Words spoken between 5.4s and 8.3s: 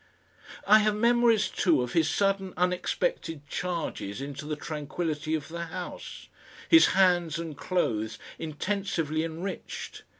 the house, his hands and clothes